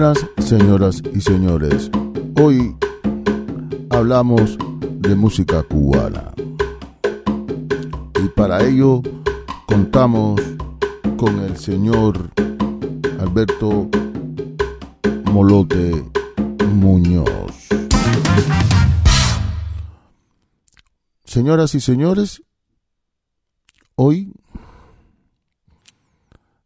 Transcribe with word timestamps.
Buenas 0.00 0.24
señoras 0.38 1.02
y 1.12 1.20
señores, 1.20 1.90
hoy 2.40 2.76
hablamos 3.90 4.56
de 4.78 5.16
música 5.16 5.64
cubana 5.64 6.32
y 8.22 8.28
para 8.28 8.64
ello 8.64 9.02
contamos 9.66 10.40
con 11.16 11.40
el 11.40 11.56
señor 11.56 12.30
Alberto 13.18 13.88
Molote 15.32 16.08
Muñoz. 16.74 17.66
Señoras 21.24 21.74
y 21.74 21.80
señores, 21.80 22.40
hoy 23.96 24.32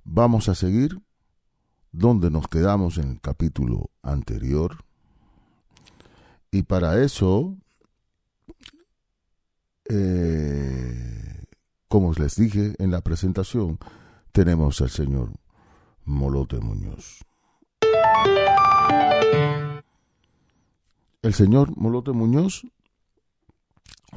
vamos 0.04 0.50
a 0.50 0.54
seguir 0.54 1.00
donde 1.92 2.30
nos 2.30 2.48
quedamos 2.48 2.98
en 2.98 3.10
el 3.10 3.20
capítulo 3.20 3.90
anterior. 4.02 4.78
Y 6.50 6.62
para 6.62 7.00
eso, 7.02 7.56
eh, 9.88 11.44
como 11.88 12.12
les 12.14 12.36
dije 12.36 12.74
en 12.78 12.90
la 12.90 13.02
presentación, 13.02 13.78
tenemos 14.32 14.80
al 14.80 14.90
señor 14.90 15.32
Molote 16.04 16.58
Muñoz. 16.60 17.24
El 21.20 21.34
señor 21.34 21.76
Molote 21.76 22.12
Muñoz, 22.12 22.66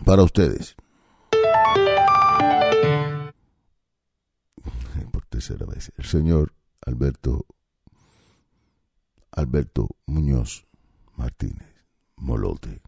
para 0.05 0.23
ustedes. 0.23 0.77
Por 5.11 5.25
tercera 5.25 5.65
vez, 5.65 5.91
el 5.97 6.05
señor 6.05 6.53
Alberto 6.85 7.45
Alberto 9.35 9.89
Muñoz 10.05 10.65
Martínez, 11.17 11.67
Molote. 12.15 12.81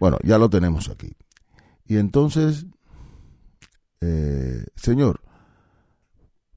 Bueno, 0.00 0.18
ya 0.24 0.38
lo 0.38 0.48
tenemos 0.48 0.88
aquí. 0.88 1.12
Y 1.84 1.98
entonces, 1.98 2.66
eh, 4.00 4.64
señor, 4.74 5.20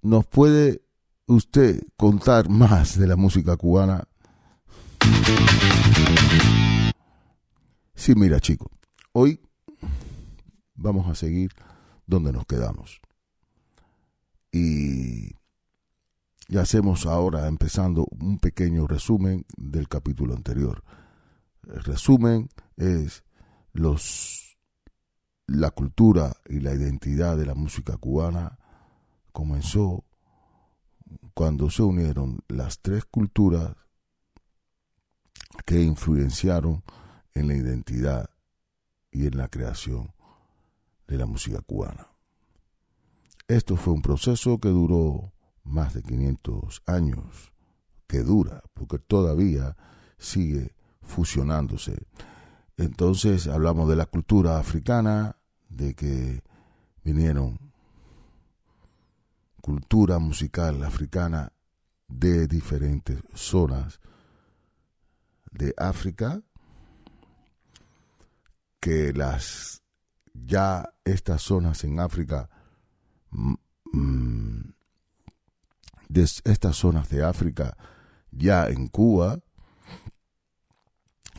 ¿nos 0.01 0.25
puede 0.25 0.81
usted 1.27 1.81
contar 1.97 2.49
más 2.49 2.97
de 2.97 3.07
la 3.07 3.15
música 3.15 3.57
cubana? 3.57 4.07
Sí, 7.93 8.15
mira, 8.15 8.39
chico, 8.39 8.71
hoy 9.11 9.41
vamos 10.75 11.09
a 11.09 11.15
seguir 11.15 11.51
donde 12.09 12.33
nos 12.33 12.45
quedamos. 12.47 12.99
Y, 14.51 15.35
hacemos 16.57 17.05
ahora, 17.05 17.47
empezando, 17.47 18.07
un 18.09 18.39
pequeño 18.39 18.87
resumen 18.87 19.45
del 19.55 19.87
capítulo 19.87 20.33
anterior. 20.33 20.83
El 21.67 21.83
resumen 21.83 22.49
es 22.77 23.23
los, 23.73 24.57
la 25.45 25.69
cultura 25.69 26.35
y 26.49 26.59
la 26.61 26.73
identidad 26.73 27.37
de 27.37 27.45
la 27.45 27.53
música 27.53 27.95
cubana 27.97 28.57
comenzó 29.31 30.03
cuando 31.35 31.69
se 31.69 31.83
unieron 31.83 32.39
las 32.47 32.79
tres 32.79 33.05
culturas 33.05 33.75
que 35.65 35.83
influenciaron 35.83 36.83
en 37.35 37.47
la 37.49 37.55
identidad 37.55 38.29
y 39.11 39.27
en 39.27 39.37
la 39.37 39.47
creación 39.47 40.11
de 41.09 41.17
la 41.17 41.25
música 41.25 41.59
cubana. 41.61 42.07
Esto 43.47 43.75
fue 43.75 43.93
un 43.93 44.01
proceso 44.03 44.59
que 44.59 44.69
duró 44.69 45.33
más 45.63 45.95
de 45.95 46.03
500 46.03 46.83
años, 46.85 47.51
que 48.07 48.19
dura, 48.19 48.61
porque 48.75 48.99
todavía 48.99 49.75
sigue 50.19 50.75
fusionándose. 51.01 52.05
Entonces 52.77 53.47
hablamos 53.47 53.89
de 53.89 53.95
la 53.95 54.05
cultura 54.05 54.59
africana, 54.59 55.35
de 55.67 55.95
que 55.95 56.43
vinieron 57.03 57.59
cultura 59.61 60.19
musical 60.19 60.83
africana 60.83 61.51
de 62.07 62.47
diferentes 62.47 63.19
zonas 63.33 63.99
de 65.51 65.73
África, 65.75 66.41
que 68.79 69.11
las 69.13 69.81
ya 70.45 70.89
estas 71.03 71.41
zonas 71.41 71.83
en 71.83 71.99
África, 71.99 72.49
mm, 73.31 73.53
mm, 73.93 74.73
estas 76.43 76.75
zonas 76.75 77.09
de 77.09 77.23
África, 77.23 77.77
ya 78.31 78.67
en 78.67 78.87
Cuba, 78.87 79.39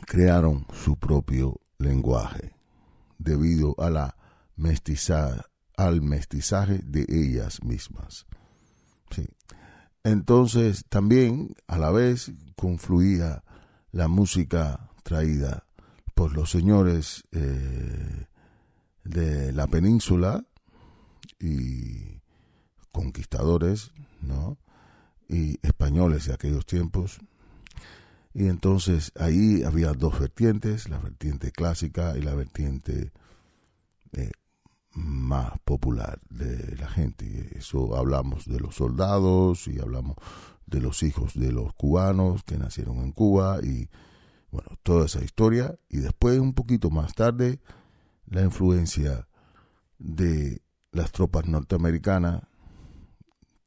crearon 0.05 0.65
su 0.73 0.97
propio 0.97 1.59
lenguaje 1.77 2.55
debido 3.17 3.75
a 3.77 3.89
la 3.89 4.15
mestiza, 4.55 5.45
al 5.77 6.01
mestizaje 6.01 6.79
de 6.83 7.05
ellas 7.09 7.63
mismas. 7.63 8.25
Entonces 10.03 10.85
también 10.89 11.55
a 11.67 11.77
la 11.77 11.91
vez 11.91 12.31
confluía 12.55 13.43
la 13.91 14.07
música 14.07 14.89
traída 15.03 15.65
por 16.15 16.33
los 16.33 16.49
señores 16.49 17.23
eh, 17.31 18.25
de 19.03 19.51
la 19.51 19.67
península 19.67 20.45
y 21.39 22.21
conquistadores, 22.91 23.91
¿no? 24.21 24.57
Y 25.27 25.59
españoles 25.61 26.27
de 26.27 26.33
aquellos 26.33 26.65
tiempos. 26.65 27.19
Y 28.33 28.47
entonces 28.47 29.11
ahí 29.19 29.63
había 29.63 29.93
dos 29.93 30.19
vertientes, 30.19 30.89
la 30.89 30.99
vertiente 30.99 31.51
clásica 31.51 32.17
y 32.17 32.21
la 32.21 32.33
vertiente 32.33 33.11
eh, 34.13 34.31
más 34.93 35.59
popular 35.63 36.19
de 36.29 36.75
la 36.77 36.89
gente. 36.89 37.49
Eso 37.57 37.95
hablamos 37.95 38.45
de 38.45 38.59
los 38.59 38.75
soldados 38.75 39.67
y 39.67 39.79
hablamos 39.79 40.15
de 40.65 40.79
los 40.79 41.03
hijos 41.03 41.33
de 41.33 41.51
los 41.51 41.73
cubanos 41.73 42.43
que 42.43 42.57
nacieron 42.57 42.97
en 42.99 43.11
Cuba 43.11 43.59
y 43.61 43.89
bueno, 44.51 44.69
toda 44.83 45.05
esa 45.05 45.23
historia. 45.23 45.77
Y 45.89 45.97
después, 45.97 46.39
un 46.39 46.53
poquito 46.53 46.89
más 46.89 47.13
tarde, 47.13 47.59
la 48.31 48.41
influencia 48.41 49.27
de 49.99 50.61
las 50.91 51.11
tropas 51.11 51.45
norteamericanas 51.47 52.41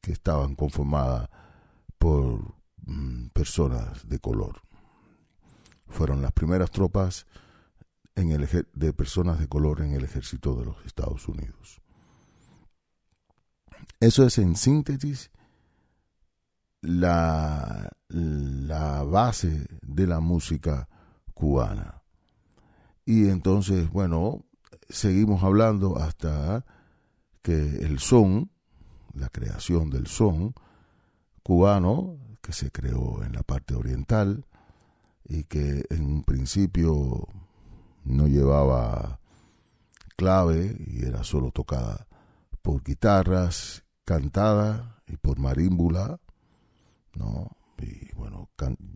que 0.01 0.11
estaban 0.11 0.55
conformadas 0.55 1.29
por 1.97 2.55
mm, 2.85 3.27
personas 3.27 4.07
de 4.09 4.19
color. 4.19 4.61
Fueron 5.87 6.21
las 6.21 6.31
primeras 6.31 6.71
tropas 6.71 7.25
de 8.15 8.93
personas 8.93 9.39
de 9.39 9.47
color 9.47 9.81
en 9.81 9.93
el 9.93 10.03
ejército 10.03 10.55
de 10.55 10.65
los 10.65 10.83
Estados 10.85 11.27
Unidos. 11.27 11.81
Eso 13.99 14.25
es 14.25 14.37
en 14.39 14.55
síntesis 14.55 15.31
la, 16.81 17.91
la 18.07 19.03
base 19.03 19.67
de 19.81 20.07
la 20.07 20.19
música 20.21 20.87
cubana. 21.33 22.01
Y 23.05 23.29
entonces, 23.29 23.89
bueno, 23.91 24.44
seguimos 24.89 25.43
hablando 25.43 25.97
hasta 25.97 26.65
que 27.41 27.53
el 27.85 27.99
son, 27.99 28.49
la 29.13 29.29
creación 29.29 29.89
del 29.89 30.07
son 30.07 30.53
cubano, 31.43 32.17
que 32.41 32.53
se 32.53 32.71
creó 32.71 33.23
en 33.23 33.33
la 33.33 33.43
parte 33.43 33.75
oriental 33.75 34.45
y 35.27 35.43
que 35.45 35.85
en 35.89 36.05
un 36.05 36.23
principio 36.23 37.27
no 38.03 38.27
llevaba 38.27 39.19
clave 40.15 40.77
y 40.87 41.05
era 41.05 41.23
solo 41.23 41.51
tocada 41.51 42.07
por 42.61 42.83
guitarras, 42.83 43.83
cantada 44.05 45.01
y 45.07 45.17
por 45.17 45.39
marímbula, 45.39 46.19
¿no? 47.15 47.51
Y 47.79 48.13
bueno, 48.15 48.49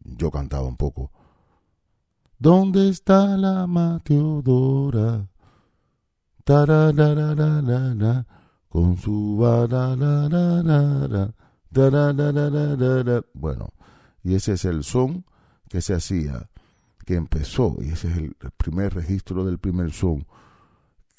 yo 0.04 0.32
cantaba 0.32 0.68
un 0.68 0.78
poco. 0.78 1.12
¿Dónde 2.38 2.90
está 2.90 3.36
la 3.38 3.68
Mateodora? 3.68 5.28
Con 8.70 8.98
su 8.98 9.38
bueno 13.34 13.70
y 14.24 14.34
ese 14.34 14.54
es 14.54 14.66
el 14.66 14.84
son 14.84 15.26
que 15.70 15.82
se 15.82 15.94
hacía 15.94 16.50
que 17.06 17.14
empezó 17.14 17.78
y 17.82 17.90
ese 17.90 18.10
es 18.10 18.18
el 18.18 18.36
primer 18.58 18.96
registro 18.96 19.46
del 19.46 19.60
primer 19.60 19.92
son 19.92 20.26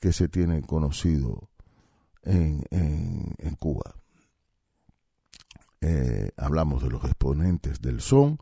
que 0.00 0.12
se 0.12 0.28
tiene 0.28 0.62
conocido 0.62 1.48
en, 2.22 2.64
en, 2.72 3.54
Cuba. 3.54 3.94
Eh, 5.80 6.30
hablamos 6.36 6.82
de 6.82 6.90
los 6.90 7.04
exponentes 7.04 7.80
del 7.80 8.00
son 8.00 8.38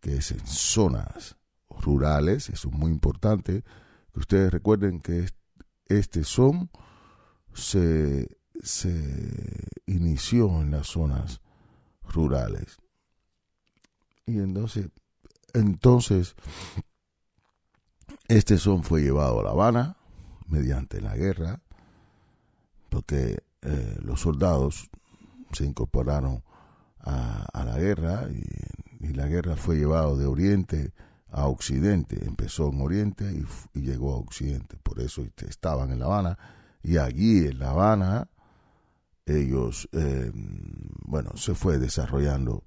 que 0.00 0.16
es 0.16 0.32
en 0.32 0.44
zonas 0.46 1.36
rurales 1.70 2.48
eso 2.48 2.70
es 2.70 2.74
muy 2.74 2.90
importante 2.90 3.62
que 4.12 4.18
ustedes 4.18 4.50
recuerden 4.52 5.00
que 5.00 5.20
es 5.20 5.37
este 5.88 6.24
son 6.24 6.70
se, 7.54 8.28
se 8.62 9.68
inició 9.86 10.60
en 10.60 10.70
las 10.70 10.88
zonas 10.88 11.40
rurales. 12.08 12.78
Y 14.26 14.38
entonces, 14.38 14.90
entonces, 15.54 16.36
este 18.28 18.58
son 18.58 18.84
fue 18.84 19.00
llevado 19.02 19.40
a 19.40 19.44
La 19.44 19.50
Habana 19.50 19.96
mediante 20.46 21.00
la 21.00 21.16
guerra, 21.16 21.60
porque 22.88 23.42
eh, 23.62 23.96
los 24.02 24.20
soldados 24.20 24.90
se 25.52 25.64
incorporaron 25.64 26.42
a, 27.00 27.64
la 27.64 27.78
guerra 27.78 28.28
y, 28.30 29.12
la 29.14 29.26
guerra 29.26 29.56
fue 29.56 29.76
llevado 29.76 30.16
de 30.16 30.26
Oriente 30.26 30.92
a 31.30 31.46
Occidente. 31.46 32.24
Empezó 32.24 32.68
en 32.70 32.80
Oriente 32.80 33.44
y, 33.74 33.80
llegó 33.80 34.14
a 34.14 34.18
Occidente. 34.18 34.76
Por 34.82 35.00
eso 35.00 35.26
estaban 35.36 35.90
en 35.92 36.00
La 36.00 36.06
Habana. 36.06 36.38
Y 36.82 36.98
allí 36.98 37.46
en 37.46 37.58
La 37.58 37.70
Habana 37.70 38.28
ellos, 39.26 39.88
eh, 39.92 40.30
bueno, 41.04 41.32
se 41.36 41.54
fue 41.54 41.78
desarrollando 41.78 42.64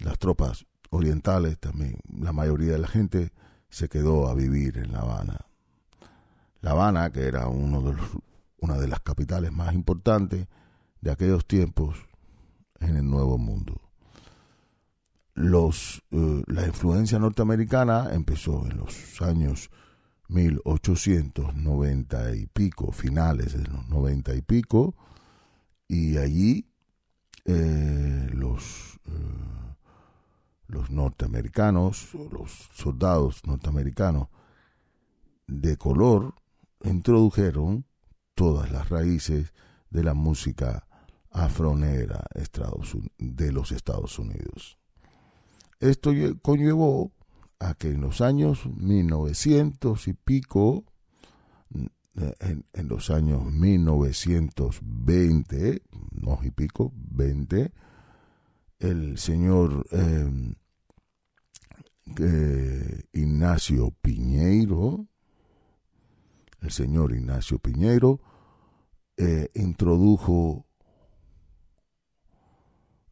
las 0.00 0.18
tropas 0.18 0.66
orientales 0.90 1.58
también. 1.58 1.98
La 2.08 2.32
mayoría 2.32 2.72
de 2.72 2.78
la 2.78 2.88
gente 2.88 3.32
se 3.70 3.88
quedó 3.88 4.28
a 4.28 4.34
vivir 4.34 4.78
en 4.78 4.92
La 4.92 5.00
Habana. 5.00 5.46
La 6.60 6.72
Habana, 6.72 7.10
que 7.10 7.26
era 7.26 7.48
uno 7.48 7.80
de 7.82 7.96
una 8.58 8.78
de 8.78 8.88
las 8.88 9.00
capitales 9.00 9.52
más 9.52 9.74
importantes 9.74 10.46
de 11.00 11.10
aquellos 11.10 11.46
tiempos 11.46 11.98
en 12.80 12.96
el 12.96 13.08
Nuevo 13.08 13.36
Mundo. 13.36 13.83
Los, 15.34 16.02
eh, 16.10 16.42
la 16.46 16.66
influencia 16.66 17.18
norteamericana 17.18 18.14
empezó 18.14 18.64
en 18.66 18.78
los 18.78 19.20
años 19.20 19.70
1890 20.28 22.36
y 22.36 22.46
pico, 22.46 22.92
finales 22.92 23.52
de 23.52 23.64
los 23.64 23.86
90 23.88 24.34
y 24.34 24.42
pico, 24.42 24.94
y 25.88 26.18
allí 26.18 26.68
eh, 27.44 28.28
los, 28.32 29.00
eh, 29.06 29.74
los 30.68 30.90
norteamericanos, 30.90 32.14
los 32.30 32.70
soldados 32.72 33.44
norteamericanos 33.44 34.28
de 35.46 35.76
color 35.76 36.34
introdujeron 36.84 37.84
todas 38.34 38.70
las 38.70 38.88
raíces 38.88 39.52
de 39.90 40.04
la 40.04 40.14
música 40.14 40.86
afronera 41.30 42.24
de 43.18 43.52
los 43.52 43.72
Estados 43.72 44.18
Unidos. 44.18 44.78
Esto 45.80 46.12
conllevó 46.42 47.12
a 47.58 47.74
que 47.74 47.90
en 47.90 48.00
los 48.00 48.20
años 48.20 48.64
1900 48.66 50.06
y 50.08 50.14
pico, 50.14 50.84
en, 52.14 52.64
los 52.88 53.10
años 53.10 53.44
1920, 53.44 55.82
no 56.12 56.38
y 56.42 56.50
pico, 56.50 56.92
20, 56.94 57.70
el 58.78 59.18
señor 59.18 59.86
em, 59.90 60.54
Ignacio 63.12 63.90
Piñeiro, 64.00 65.06
el 66.60 66.70
señor 66.70 67.12
Ignacio 67.12 67.58
Piñeiro, 67.58 68.20
eh, 69.16 69.48
introdujo 69.54 70.66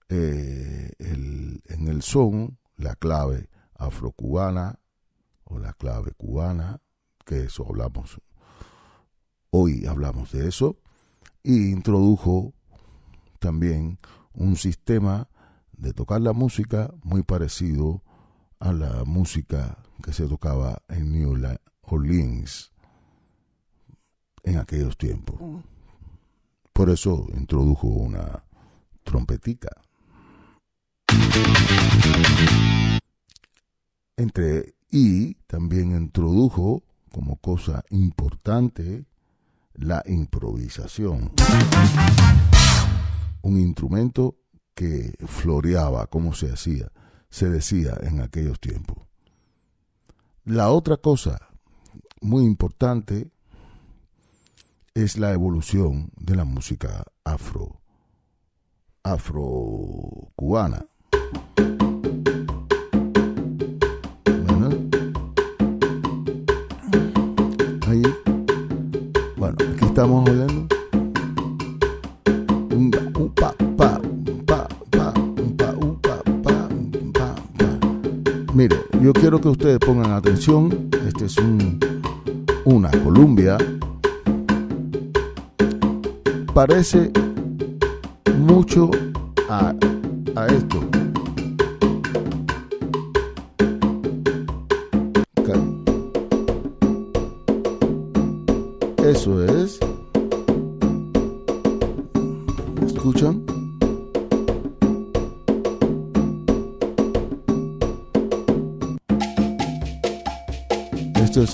eh, 0.08 0.90
en 0.98 1.51
el 1.92 2.02
son 2.02 2.58
la 2.76 2.96
clave 2.96 3.50
afrocubana 3.74 4.80
o 5.44 5.58
la 5.58 5.74
clave 5.74 6.12
cubana, 6.12 6.80
que 7.26 7.44
eso 7.44 7.66
hablamos, 7.68 8.18
hoy 9.50 9.84
hablamos 9.86 10.32
de 10.32 10.48
eso, 10.48 10.78
y 11.42 11.70
introdujo 11.70 12.54
también 13.38 13.98
un 14.32 14.56
sistema 14.56 15.28
de 15.72 15.92
tocar 15.92 16.22
la 16.22 16.32
música 16.32 16.94
muy 17.02 17.22
parecido 17.22 18.02
a 18.58 18.72
la 18.72 19.04
música 19.04 19.76
que 20.02 20.14
se 20.14 20.26
tocaba 20.26 20.82
en 20.88 21.12
New 21.12 21.34
Orleans 21.82 22.72
en 24.44 24.56
aquellos 24.56 24.96
tiempos. 24.96 25.38
Por 26.72 26.88
eso 26.88 27.26
introdujo 27.34 27.88
una 27.88 28.44
trompetica. 29.04 29.68
Entre 34.16 34.74
y 34.90 35.34
también 35.46 35.96
introdujo 35.96 36.82
como 37.10 37.36
cosa 37.36 37.84
importante 37.90 39.06
la 39.74 40.02
improvisación. 40.06 41.32
Un 43.42 43.58
instrumento 43.58 44.36
que 44.74 45.14
floreaba, 45.26 46.06
como 46.06 46.34
se 46.34 46.52
hacía, 46.52 46.90
se 47.30 47.48
decía 47.48 47.98
en 48.02 48.20
aquellos 48.20 48.60
tiempos. 48.60 48.98
La 50.44 50.70
otra 50.70 50.96
cosa 50.96 51.48
muy 52.20 52.44
importante 52.44 53.30
es 54.94 55.16
la 55.16 55.32
evolución 55.32 56.10
de 56.16 56.36
la 56.36 56.44
música 56.44 57.04
afro 57.24 57.82
afro 59.02 60.32
cubana. 64.24 64.68
Ahí. 67.88 68.02
Bueno, 69.36 69.56
aquí 69.74 69.84
estamos 69.84 70.28
hablando. 70.28 70.66
Mire, 78.54 78.76
yo 79.00 79.12
quiero 79.12 79.40
que 79.40 79.48
ustedes 79.48 79.78
pongan 79.78 80.12
atención. 80.12 80.90
Este 81.06 81.24
es 81.24 81.38
un, 81.38 81.80
una 82.64 82.90
Columbia 82.90 83.56
parece 86.54 87.10
mucho 88.38 88.90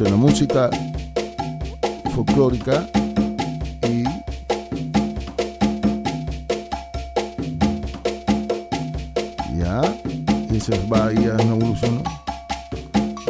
Es 0.00 0.10
la 0.10 0.16
música 0.16 0.70
folclórica 2.14 2.88
va 10.92 11.06
ahí 11.06 11.24
a 11.26 11.34
una 11.34 11.54
evolución. 11.54 12.02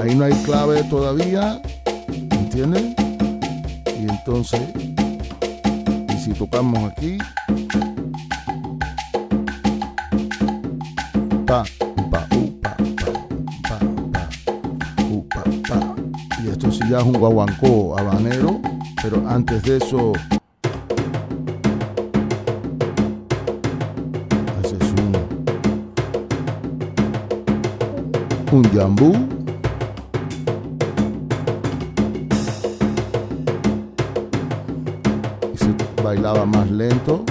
Ahí 0.00 0.14
no 0.14 0.25
hay 0.25 0.32
clave 0.44 0.82
todavía, 0.84 1.60
¿entienden? 2.06 2.94
Y 3.98 4.08
entonces, 4.08 4.60
y 6.14 6.18
si 6.18 6.32
tocamos 6.32 6.90
aquí, 6.90 7.18
pa, 11.46 11.64
pa, 12.10 12.26
ya 16.88 17.00
es 17.00 17.04
un 17.04 17.12
guaguancó 17.12 17.99
habanero, 17.99 18.61
pero 19.02 19.23
antes 19.28 19.62
de 19.62 19.76
eso 19.76 20.12
un 28.50 28.64
jambú. 28.73 29.12
Y 35.52 35.59
se 35.59 36.02
bailaba 36.02 36.47
más 36.47 36.71
lento. 36.71 37.25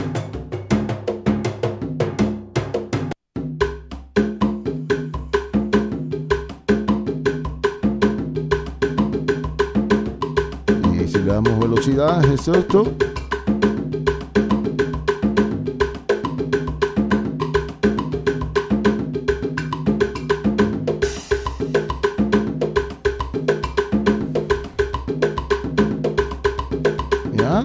es 12.38 12.48
esto. 12.48 12.84
¿Ya? 27.34 27.64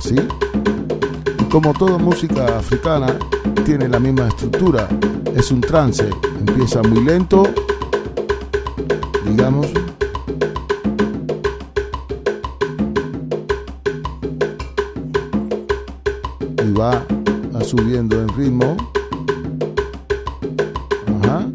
¿Sí? 0.00 0.16
Como 1.50 1.72
toda 1.74 1.98
música 1.98 2.58
africana, 2.58 3.16
tiene 3.64 3.88
la 3.88 3.98
misma 3.98 4.28
estructura. 4.28 4.88
Es 5.34 5.50
un 5.50 5.60
trance, 5.60 6.08
empieza 6.38 6.82
muy 6.82 7.02
lento, 7.04 7.44
digamos, 9.26 9.66
y 16.64 16.72
va, 16.72 17.04
subiendo 17.62 18.20
en 18.20 18.28
ritmo. 18.30 18.76
Ajá. 21.22 21.46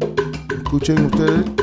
Escuchen 0.62 1.06
ustedes. 1.06 1.59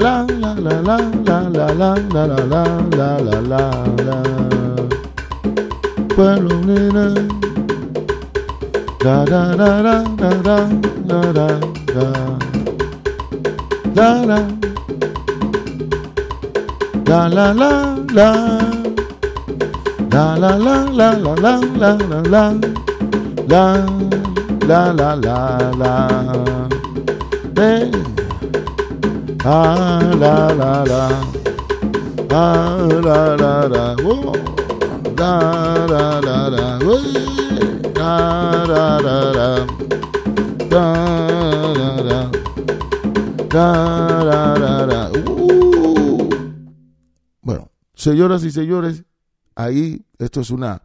La 0.00 0.24
la 0.42 0.50
la 0.54 0.74
la 0.80 0.96
la 1.26 1.38
la 1.50 1.66
la 1.74 1.94
la 2.14 2.24
la 2.50 2.62
la 2.96 3.08
la 3.20 3.36
la 3.48 3.62
la 4.06 4.16
Pueblo 6.14 6.54
nena 6.64 7.06
Da 9.04 9.16
La 9.30 9.42
la 9.60 9.70
la 9.86 9.96
la 10.20 10.30
la 10.48 10.50
la 10.50 10.58
la 11.04 11.18
la 11.94 12.06
la 13.94 14.08
la 14.24 14.38
La 17.10 17.28
la 17.28 17.52
la 17.52 17.96
la. 18.14 18.30
La 20.12 20.36
la 20.38 20.50
la 20.56 20.84
la 20.98 21.08
la 21.18 21.34
la 21.34 21.60
la 21.80 21.90
la 22.08 22.20
la. 22.32 22.44
La 23.48 23.64
la 24.66 24.92
la 24.92 25.14
la 25.20 25.36
la. 25.80 25.94
Ah, 29.42 30.00
la 30.18 30.52
la 30.52 30.84
la. 30.84 31.08
Ah, 32.30 32.86
la 33.02 33.36
la 33.36 33.68
la. 33.68 33.96
Oh. 34.04 34.32
La 35.16 35.86
la 35.88 36.20
la 36.20 36.50
la. 36.50 36.78
Oh. 36.84 37.00
La 37.94 38.66
la 38.68 39.00
la 39.00 39.32
la. 39.32 39.66
La 40.68 40.86
la 41.72 42.02
la. 42.02 42.30
La 43.50 44.24
la 44.24 44.58
la 44.58 44.86
la. 44.86 45.10
Uh. 45.30 46.28
Bueno, 47.40 47.70
señoras 47.94 48.44
y 48.44 48.50
señores, 48.50 49.04
ahí 49.54 50.04
esto 50.18 50.42
es 50.42 50.50
una 50.50 50.82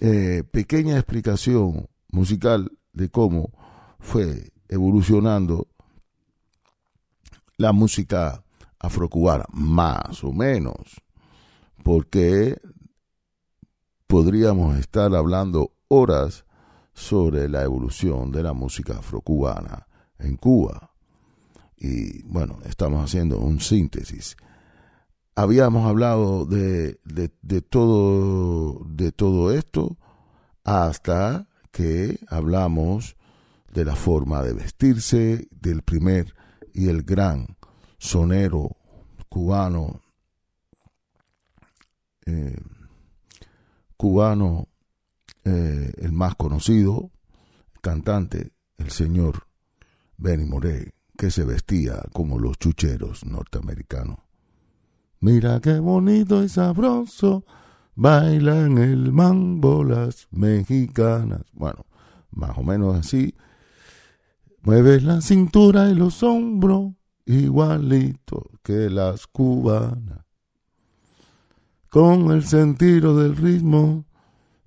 eh, 0.00 0.42
pequeña 0.50 0.96
explicación 0.96 1.86
musical 2.10 2.72
de 2.92 3.08
cómo 3.10 3.52
fue 4.00 4.50
evolucionando 4.68 5.68
la 7.60 7.72
música 7.72 8.42
afrocubana, 8.78 9.44
más 9.52 10.24
o 10.24 10.32
menos, 10.32 11.00
porque 11.84 12.60
podríamos 14.06 14.78
estar 14.78 15.14
hablando 15.14 15.72
horas 15.88 16.44
sobre 16.92 17.48
la 17.48 17.62
evolución 17.62 18.32
de 18.32 18.42
la 18.42 18.52
música 18.52 18.98
afrocubana 18.98 19.86
en 20.18 20.36
Cuba. 20.36 20.90
Y 21.76 22.22
bueno, 22.24 22.58
estamos 22.64 23.04
haciendo 23.04 23.38
un 23.38 23.60
síntesis 23.60 24.36
habíamos 25.40 25.88
hablado 25.88 26.44
de, 26.44 26.98
de, 27.04 27.62
todo, 27.62 28.84
de 28.84 29.12
todo 29.12 29.52
esto 29.52 29.96
hasta 30.64 31.48
que 31.70 32.18
hablamos 32.28 33.16
de 33.72 33.84
la 33.84 33.96
forma 33.96 34.42
de 34.42 34.52
vestirse 34.52 35.48
del 35.50 35.82
primer 35.82 36.34
y 36.74 36.88
el 36.88 37.02
gran 37.02 37.56
sonero 37.98 38.76
cubano, 39.28 40.00
eh, 42.26 42.56
cubano, 43.96 44.68
eh, 45.44 45.92
el 45.98 46.12
más 46.12 46.34
conocido, 46.34 47.10
cantante, 47.80 48.52
el 48.78 48.90
señor 48.90 49.46
Benny 50.16 50.44
Moré, 50.44 50.94
que 51.16 51.30
se 51.30 51.44
vestía 51.44 52.02
como 52.12 52.38
los 52.38 52.58
chucheros 52.58 53.24
norteamericanos. 53.24 54.18
Mira 55.20 55.60
qué 55.60 55.78
bonito 55.78 56.42
y 56.42 56.48
sabroso 56.48 57.44
bailan 57.94 58.78
el 58.78 59.12
mambo 59.12 59.84
las 59.84 60.28
mexicanas. 60.30 61.42
Bueno, 61.52 61.84
más 62.30 62.56
o 62.56 62.62
menos 62.62 62.96
así. 62.96 63.34
Mueves 64.62 65.02
la 65.02 65.20
cintura 65.20 65.88
y 65.88 65.94
los 65.94 66.22
hombros 66.22 66.92
igualito 67.24 68.50
que 68.62 68.90
las 68.90 69.26
cubanas. 69.26 70.24
Con 71.88 72.30
el 72.30 72.44
sentido 72.44 73.16
del 73.16 73.36
ritmo 73.36 74.04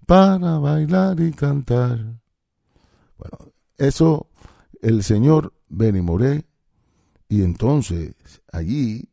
para 0.05 0.57
bailar 0.57 1.19
y 1.19 1.31
cantar. 1.31 2.19
Bueno, 3.17 3.53
eso 3.77 4.27
el 4.81 5.03
señor 5.03 5.53
Benny 5.69 6.01
Moré 6.01 6.45
y 7.29 7.41
entonces 7.43 8.13
allí 8.51 9.09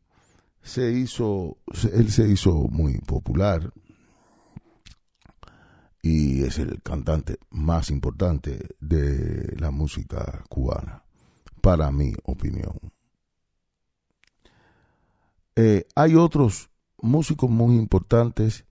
se 0.63 0.93
hizo, 0.93 1.59
él 1.93 2.11
se 2.11 2.29
hizo 2.29 2.53
muy 2.69 2.99
popular 2.99 3.73
y 6.03 6.43
es 6.43 6.59
el 6.59 6.83
cantante 6.83 7.39
más 7.51 7.91
importante 7.91 8.69
de 8.81 9.57
la 9.59 9.71
música 9.71 10.45
cubana, 10.49 11.05
para 11.61 11.91
mi 11.91 12.13
opinión. 12.25 12.79
Eh, 15.57 15.87
hay 15.95 16.15
otros 16.15 16.71
músicos 17.03 17.51
muy 17.51 17.77
importantes 17.77 18.65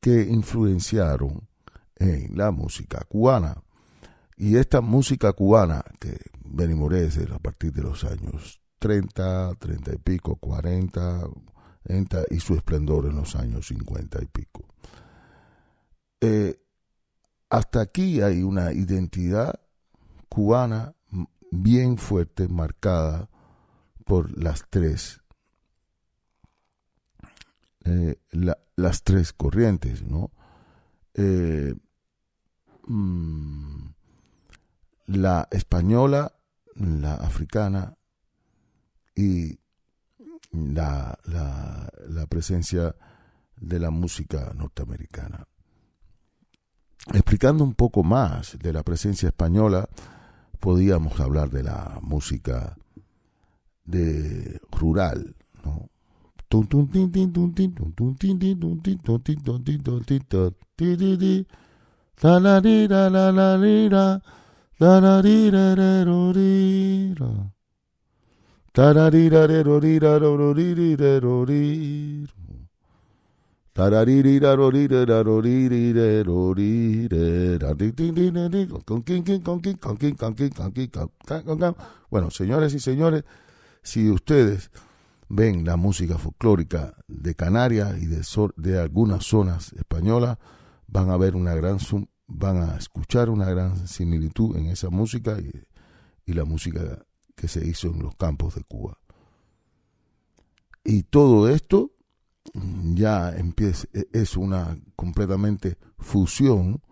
que 0.00 0.22
influenciaron 0.22 1.46
en 1.96 2.36
la 2.36 2.50
música 2.50 3.04
cubana. 3.08 3.62
Y 4.36 4.56
esta 4.56 4.80
música 4.80 5.34
cubana, 5.34 5.84
que 5.98 6.16
venimos 6.44 6.90
a 7.30 7.38
partir 7.38 7.72
de 7.72 7.82
los 7.82 8.04
años 8.04 8.60
30, 8.78 9.54
30 9.58 9.94
y 9.94 9.98
pico, 9.98 10.36
40, 10.36 11.28
y 12.30 12.40
su 12.40 12.54
esplendor 12.54 13.06
en 13.06 13.16
los 13.16 13.36
años 13.36 13.66
50 13.66 14.22
y 14.22 14.26
pico. 14.26 14.64
Eh, 16.22 16.59
hasta 17.50 17.80
aquí 17.80 18.22
hay 18.22 18.42
una 18.42 18.72
identidad 18.72 19.60
cubana 20.28 20.94
bien 21.50 21.98
fuerte, 21.98 22.48
marcada 22.48 23.28
por 24.04 24.36
las 24.38 24.64
tres, 24.70 25.20
eh, 27.84 28.20
las 28.76 29.02
tres 29.02 29.32
corrientes, 29.32 30.02
¿no? 30.02 30.30
Eh, 31.14 31.74
mm, 32.86 33.88
la 35.06 35.48
española, 35.50 36.32
la 36.76 37.14
africana 37.14 37.96
y 39.14 39.58
la, 40.52 41.18
la, 41.24 42.26
presencia 42.26 42.94
de 43.56 43.78
la 43.80 43.90
música 43.90 44.52
norteamericana. 44.54 45.49
Explicando 47.12 47.64
un 47.64 47.74
poco 47.74 48.02
más 48.02 48.58
de 48.58 48.72
la 48.72 48.82
presencia 48.82 49.28
española, 49.28 49.88
podíamos 50.60 51.18
hablar 51.20 51.50
de 51.50 51.62
la 51.62 51.98
música 52.02 52.76
de 53.84 54.60
rural, 54.70 55.34
¿no? 55.64 55.88
Bueno, 82.10 82.30
señores 82.30 82.74
y 82.74 82.80
señores, 82.80 83.24
si 83.82 84.10
ustedes 84.10 84.70
ven 85.28 85.64
la 85.64 85.76
música 85.76 86.18
folclórica 86.18 86.94
de 87.06 87.34
Canarias 87.36 87.96
y 88.02 88.06
de, 88.06 88.26
de 88.56 88.80
algunas 88.80 89.24
zonas 89.24 89.72
españolas, 89.74 90.38
van 90.88 91.10
a 91.10 91.16
ver 91.16 91.36
una 91.36 91.54
gran 91.54 91.78
van 92.26 92.62
a 92.62 92.76
escuchar 92.76 93.30
una 93.30 93.48
gran 93.48 93.86
similitud 93.86 94.56
en 94.56 94.66
esa 94.66 94.90
música 94.90 95.38
y, 95.40 95.50
y 96.26 96.32
la 96.32 96.44
música 96.44 97.04
que 97.36 97.48
se 97.48 97.64
hizo 97.64 97.88
en 97.88 98.02
los 98.02 98.16
campos 98.16 98.56
de 98.56 98.64
Cuba. 98.64 98.98
Y 100.84 101.04
todo 101.04 101.48
esto 101.48 101.92
ya 102.94 103.30
empieza, 103.36 103.86
e, 103.92 104.08
es 104.12 104.36
una 104.36 104.78
completamente 104.96 105.78
fusión 105.98 106.82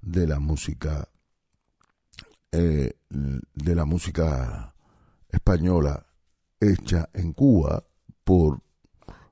de 0.00 0.26
la 0.26 0.38
música 0.38 1.08
eh, 2.52 2.94
de 3.10 3.74
la 3.74 3.84
música 3.84 4.74
española 5.28 6.06
hecha 6.58 7.08
en 7.12 7.32
Cuba 7.32 7.84
por 8.24 8.62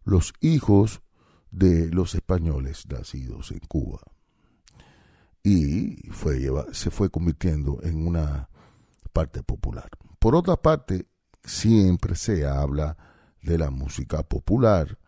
los 0.05 0.33
hijos 0.41 1.03
de 1.51 1.89
los 1.91 2.15
españoles 2.15 2.87
nacidos 2.89 3.51
en 3.51 3.61
Cuba. 3.61 4.01
Y 5.43 5.97
fue, 6.11 6.49
se 6.73 6.91
fue 6.91 7.11
convirtiendo 7.11 7.81
en 7.83 8.07
una 8.07 8.49
parte 9.13 9.43
popular. 9.43 9.89
Por 10.19 10.35
otra 10.35 10.57
parte, 10.57 11.07
siempre 11.43 12.15
se 12.17 12.47
habla 12.47 12.97
de 13.43 13.59
la 13.59 13.71
música 13.71 14.23
popular, 14.23 14.99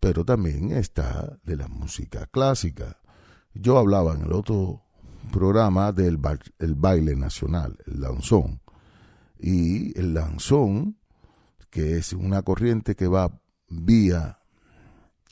pero 0.00 0.24
también 0.24 0.72
está 0.72 1.38
de 1.42 1.56
la 1.56 1.68
música 1.68 2.26
clásica. 2.26 3.00
Yo 3.54 3.78
hablaba 3.78 4.14
en 4.14 4.22
el 4.22 4.32
otro 4.32 4.82
programa 5.32 5.92
del 5.92 6.18
el 6.58 6.74
baile 6.74 7.16
nacional, 7.16 7.76
el 7.86 8.00
danzón. 8.00 8.60
Y 9.38 9.98
el 9.98 10.14
danzón, 10.14 10.98
que 11.70 11.98
es 11.98 12.12
una 12.12 12.42
corriente 12.42 12.94
que 12.94 13.06
va 13.06 13.40
vía 13.68 14.38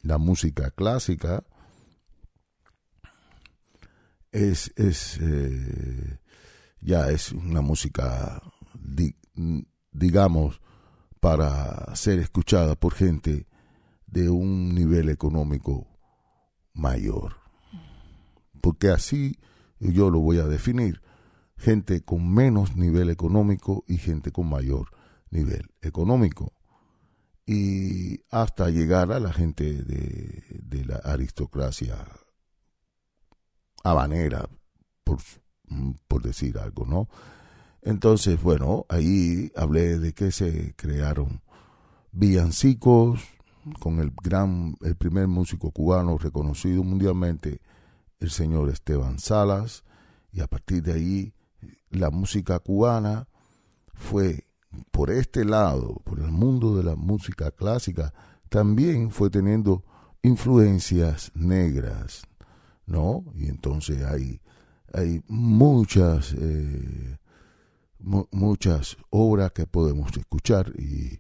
la 0.03 0.19
música 0.19 0.71
clásica, 0.71 1.45
es, 4.33 4.73
es 4.77 5.19
eh, 5.21 6.19
ya 6.81 7.11
es 7.11 7.33
una 7.33 7.63
música, 7.63 8.41
digamos, 9.93 10.61
para 11.21 11.95
ser 11.97 12.19
escuchada 12.19 12.77
por 12.77 12.95
gente 12.95 13.47
de 14.07 14.31
un 14.31 14.75
nivel 14.75 15.09
económico 15.09 15.87
mayor. 16.73 17.37
Porque 18.61 18.91
así 18.91 19.39
yo 19.79 20.11
lo 20.11 20.21
voy 20.21 20.39
a 20.39 20.47
definir. 20.47 21.03
Gente 21.57 22.03
con 22.03 22.33
menos 22.33 22.77
nivel 22.77 23.11
económico 23.11 23.85
y 23.87 23.99
gente 23.99 24.31
con 24.31 24.49
mayor 24.49 24.91
nivel 25.31 25.71
económico. 25.81 26.53
Y 27.47 28.21
hasta 28.31 28.71
llegar 28.71 29.13
a 29.13 29.21
la 29.21 29.33
gente 29.33 29.83
de, 29.85 30.85
la 30.85 30.97
aristocracia 30.97 31.97
habanera, 33.85 34.49
por, 35.05 35.19
por 36.09 36.23
decir 36.23 36.59
algo, 36.59 36.85
¿no? 36.85 37.09
Entonces, 37.83 38.43
bueno, 38.43 38.85
ahí 38.89 39.53
hablé 39.55 39.99
de 39.99 40.13
que 40.13 40.33
se 40.33 40.75
crearon 40.75 41.41
villancicos 42.11 43.36
con 43.81 44.01
el 44.01 44.13
gran, 44.23 44.77
el 44.83 44.97
primer 44.97 45.29
músico 45.29 45.71
cubano 45.71 46.19
reconocido 46.19 46.83
mundialmente, 46.85 47.61
el 48.21 48.31
señor 48.31 48.71
Esteban 48.71 49.19
Salas, 49.19 49.85
y 50.33 50.41
a 50.41 50.47
partir 50.47 50.83
de 50.83 50.93
ahí 50.93 51.35
la 51.91 52.11
música 52.11 52.59
cubana 52.59 53.29
fue 53.95 54.47
por 54.91 55.11
este 55.11 55.45
lado, 55.45 56.01
por 56.05 56.19
el 56.21 56.31
mundo 56.31 56.77
de 56.77 56.85
la 56.85 56.97
música 56.97 57.51
clásica, 57.51 58.13
también 58.49 59.11
fue 59.11 59.31
teniendo 59.31 59.85
influencias 60.23 61.33
negras, 61.35 62.23
¿no? 62.87 63.25
Y 63.35 63.47
entonces 63.49 64.03
hay, 64.03 64.41
hay 64.93 65.23
muchas, 65.29 66.35
eh, 66.39 67.19
muchas 68.31 68.97
obras 69.11 69.53
que 69.53 69.67
podemos 69.67 70.17
escuchar 70.17 70.73
y 70.79 71.19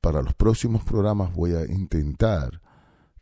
para 0.00 0.22
los 0.22 0.34
próximos 0.34 0.84
programas 0.84 1.32
voy 1.34 1.54
a 1.54 1.64
intentar 1.66 2.60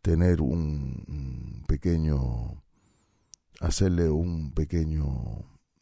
tener 0.02 0.40
un, 0.40 1.64
pequeño, 1.66 2.62
hacerle 3.60 4.08
un 4.08 4.52
pequeño 4.52 5.04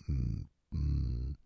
mm, 0.06 0.40
mm, 0.70 1.36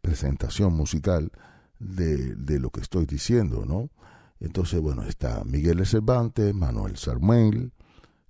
presentación 0.00 0.74
musical 0.74 1.30
de, 1.78 2.58
lo 2.58 2.70
que 2.70 2.80
estoy 2.80 3.06
diciendo, 3.06 3.64
¿no? 3.64 3.90
Entonces, 4.38 4.80
bueno, 4.80 5.02
está 5.04 5.44
Miguel 5.44 5.84
Cervantes, 5.86 6.54
Manuel 6.54 6.96
Sarmel, 6.96 7.72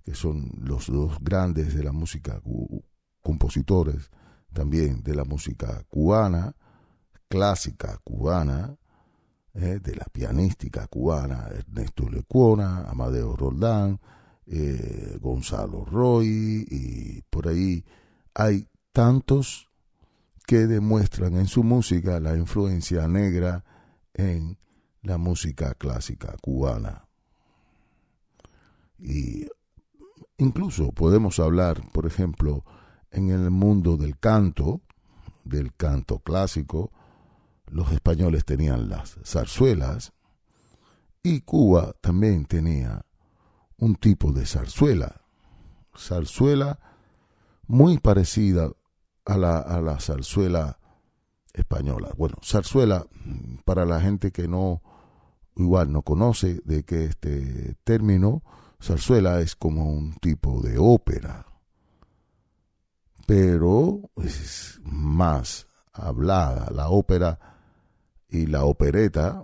que 0.03 0.15
son 0.15 0.53
los 0.57 0.87
dos 0.87 1.17
grandes 1.21 1.75
de 1.75 1.83
la 1.83 1.91
música, 1.91 2.41
compositores 3.21 4.09
también 4.53 5.03
de 5.03 5.15
la 5.15 5.25
música 5.25 5.83
cubana, 5.89 6.55
clásica 7.27 7.99
cubana, 8.03 8.77
eh, 9.57 9.79
de 9.83 9.95
la 9.95 10.05
pianística 10.05 10.87
cubana, 10.87 11.47
Ernesto 11.49 12.09
Lecuona, 12.09 12.85
Amadeo 12.89 13.35
Roldán, 13.35 13.99
eh, 14.45 15.17
Gonzalo 15.19 15.83
Roy, 15.83 16.65
y 16.69 17.21
por 17.29 17.47
ahí 17.47 17.83
hay 18.33 18.67
tantos 18.91 19.69
que 20.45 20.67
demuestran 20.67 21.35
en 21.35 21.47
su 21.47 21.63
música 21.63 22.19
la 22.19 22.37
influencia 22.37 23.07
negra 23.07 23.65
en 24.13 24.57
la 25.01 25.17
música 25.17 25.73
clásica 25.73 26.35
cubana. 26.41 27.05
Y 28.99 29.47
Incluso 30.37 30.91
podemos 30.91 31.39
hablar, 31.39 31.81
por 31.91 32.05
ejemplo, 32.05 32.63
en 33.09 33.29
el 33.29 33.49
mundo 33.49 33.97
del 33.97 34.19
canto, 34.19 34.81
del 35.43 35.73
canto 35.73 36.19
clásico, 36.19 36.91
los 37.67 37.91
españoles 37.91 38.45
tenían 38.45 38.89
las 38.89 39.17
zarzuelas 39.23 40.13
y 41.23 41.41
Cuba 41.41 41.93
también 42.01 42.45
tenía 42.45 43.05
un 43.77 43.95
tipo 43.95 44.31
de 44.31 44.45
zarzuela, 44.45 45.21
zarzuela 45.95 46.79
muy 47.67 47.99
parecida 47.99 48.71
a 49.25 49.37
la, 49.37 49.59
a 49.59 49.81
la 49.81 49.99
zarzuela 49.99 50.79
española. 51.53 52.13
Bueno, 52.17 52.37
zarzuela, 52.43 53.05
para 53.65 53.85
la 53.85 53.99
gente 53.99 54.31
que 54.31 54.47
no, 54.47 54.81
igual 55.55 55.91
no 55.91 56.01
conoce 56.01 56.61
de 56.63 56.83
qué 56.83 57.05
este 57.05 57.75
término, 57.83 58.43
zarzuela 58.81 59.41
es 59.41 59.55
como 59.55 59.91
un 59.91 60.15
tipo 60.15 60.61
de 60.61 60.77
ópera, 60.77 61.45
pero 63.25 64.09
es 64.23 64.79
más 64.83 65.67
hablada. 65.91 66.69
La 66.71 66.89
ópera 66.89 67.56
y 68.29 68.45
la 68.45 68.65
opereta, 68.65 69.43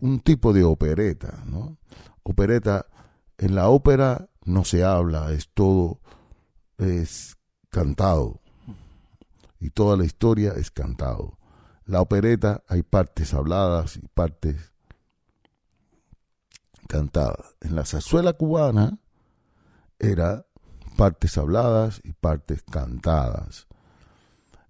un 0.00 0.20
tipo 0.20 0.52
de 0.52 0.64
opereta, 0.64 1.42
¿no? 1.46 1.78
Opereta, 2.22 2.86
en 3.38 3.54
la 3.54 3.68
ópera 3.68 4.28
no 4.44 4.64
se 4.64 4.84
habla, 4.84 5.32
es 5.32 5.50
todo, 5.54 6.00
es 6.78 7.36
cantado. 7.70 8.40
Y 9.60 9.70
toda 9.70 9.96
la 9.96 10.04
historia 10.04 10.52
es 10.56 10.70
cantado. 10.70 11.38
La 11.84 12.00
opereta 12.00 12.62
hay 12.68 12.82
partes 12.82 13.34
habladas 13.34 13.96
y 13.96 14.06
partes 14.08 14.72
cantada. 16.86 17.36
En 17.60 17.74
la 17.74 17.84
zarzuela 17.84 18.32
cubana 18.32 18.98
era 19.98 20.46
partes 20.96 21.38
habladas 21.38 22.00
y 22.04 22.12
partes 22.12 22.62
cantadas. 22.62 23.66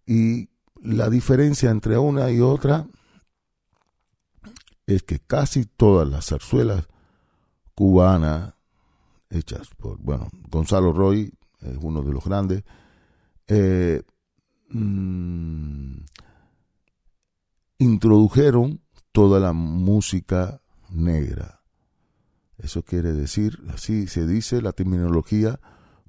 Y 0.06 0.50
la 0.82 1.08
diferencia 1.10 1.70
entre 1.70 1.98
una 1.98 2.30
y 2.30 2.40
otra 2.40 2.86
es 4.94 5.02
que 5.02 5.18
casi 5.20 5.64
todas 5.64 6.08
las 6.08 6.26
zarzuelas 6.26 6.86
cubanas 7.74 8.54
hechas 9.30 9.68
por, 9.76 9.98
bueno, 9.98 10.28
Gonzalo 10.50 10.92
Roy 10.92 11.32
es 11.60 11.76
uno 11.80 12.02
de 12.02 12.12
los 12.12 12.24
grandes, 12.24 12.64
eh, 13.46 14.02
mm, 14.70 15.98
introdujeron 17.78 18.80
toda 19.12 19.38
la 19.38 19.52
música 19.52 20.60
negra 20.90 21.58
eso 22.58 22.82
quiere 22.82 23.12
decir, 23.12 23.62
así 23.72 24.08
se 24.08 24.26
dice 24.26 24.60
la 24.60 24.72
terminología, 24.72 25.60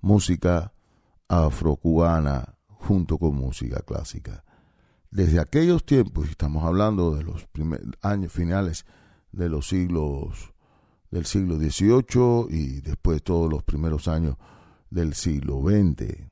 música 0.02 0.74
afrocubana 1.28 2.56
junto 2.68 3.20
con 3.20 3.36
música 3.36 3.82
clásica. 3.82 4.44
Desde 5.12 5.40
aquellos 5.40 5.86
tiempos, 5.86 6.30
estamos 6.30 6.64
hablando 6.64 7.16
de 7.16 7.24
los 7.24 7.48
primeros 7.48 7.96
años 8.02 8.32
finales 8.32 8.86
de 9.32 9.50
los 9.50 9.68
siglos 9.68 10.54
del 11.10 11.26
siglo 11.26 11.58
XVIII 11.58 12.48
y 12.50 12.82
después 12.82 13.24
todos 13.24 13.50
los 13.52 13.64
primeros 13.64 14.08
años 14.08 14.38
del 14.92 15.16
siglo 15.16 15.62
XX, 15.62 16.30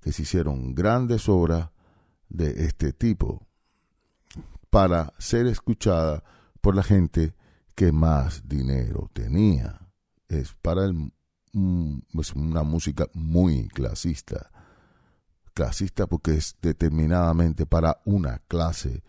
que 0.00 0.12
se 0.12 0.22
hicieron 0.22 0.74
grandes 0.74 1.28
obras 1.28 1.70
de 2.28 2.64
este 2.64 2.92
tipo 2.92 3.46
para 4.70 5.12
ser 5.18 5.46
escuchada 5.46 6.24
por 6.60 6.74
la 6.74 6.82
gente 6.82 7.34
que 7.74 7.92
más 7.92 8.48
dinero 8.48 9.08
tenía. 9.12 9.80
Es 10.28 10.54
para 10.60 10.86
es 10.86 12.34
una 12.34 12.62
música 12.62 13.06
muy 13.12 13.68
clasista. 13.68 14.50
Clasista 15.52 16.06
porque 16.06 16.34
es 16.34 16.56
determinadamente 16.60 17.66
para 17.66 18.00
una 18.04 18.38
clase 18.48 19.02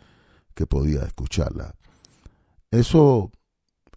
que 0.53 0.65
podía 0.67 1.03
escucharla. 1.03 1.75
Eso 2.69 3.31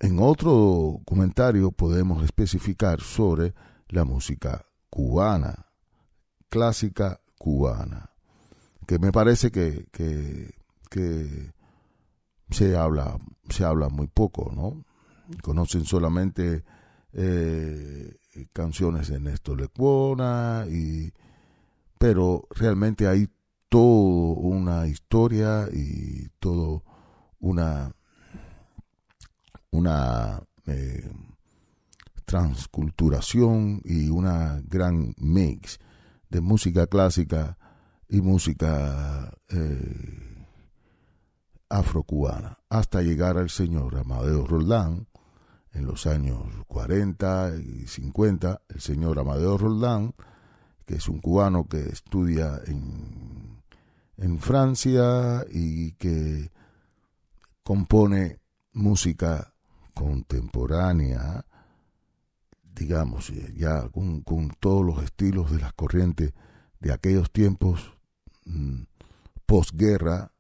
en 0.01 0.19
otro 0.19 1.01
comentario 1.05 1.71
podemos 1.71 2.25
especificar 2.25 3.01
sobre 3.01 3.55
la 3.89 4.05
música 4.05 4.67
cubana, 4.91 5.67
clásica 6.49 7.21
cubana, 7.39 8.11
que 8.87 8.99
me 8.99 9.13
parece 9.13 9.51
que, 9.51 9.87
que, 9.91 11.53
se 12.51 12.77
habla, 12.77 13.19
se 13.49 13.65
habla 13.65 13.89
muy 13.89 14.07
poco, 14.07 14.53
¿no? 14.55 14.85
conocen 15.43 15.85
solamente 15.85 16.65
eh, 17.13 18.17
canciones 18.53 19.09
de 19.09 19.19
Néstor 19.21 19.61
Lecuona, 19.61 20.67
y, 20.69 21.13
pero 21.99 22.47
realmente 22.51 23.07
hay 23.07 23.29
toda 23.69 24.39
una 24.41 24.87
historia 24.87 25.69
y 25.73 26.29
todo 26.39 26.85
una, 27.41 27.93
una 29.71 30.43
eh, 30.67 31.11
transculturación 32.25 33.83
y 33.85 34.09
una 34.09 34.61
gran 34.65 35.15
mix 35.19 35.79
de 36.31 36.41
música 36.41 36.87
clásica 36.87 37.59
y 38.09 38.21
música 38.21 39.37
eh, 39.51 40.47
afrocubana, 41.69 42.59
hasta 42.69 43.03
llegar 43.03 43.39
al 43.39 43.51
señor 43.51 43.97
Amadeo 43.97 44.47
Roldán 44.47 45.09
en 45.73 45.87
los 45.87 46.07
años 46.07 46.45
40 46.69 47.57
y 47.57 47.87
50, 47.87 48.63
el 48.69 48.81
señor 48.81 49.19
Amadeo 49.19 49.59
Roldán, 49.59 50.15
que 50.87 50.97
es 50.97 51.09
un 51.09 51.21
cubano 51.21 51.67
que 51.67 51.81
estudia 51.89 52.61
en, 52.67 53.63
en 54.17 54.39
Francia 54.39 55.45
y 55.51 55.93
que 55.93 56.51
compone 57.63 58.41
música 58.73 59.55
contemporánea, 59.95 61.47
digamos, 62.75 63.33
ya 63.57 63.89
con, 63.89 64.23
todos 64.61 64.85
los 64.85 65.03
estilos 65.03 65.51
de 65.51 65.61
las 65.61 65.73
corrientes 65.73 66.33
de 66.81 66.93
aquellos 66.93 67.31
tiempos 67.31 67.97
mm, 68.45 68.83
posguerra 69.47 70.33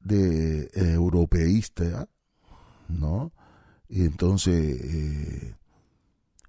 de 0.00 0.64
eh, 0.64 0.92
europeísta, 0.92 2.08
¿no? 2.88 3.32
Y 3.88 4.04
entonces 4.04 5.54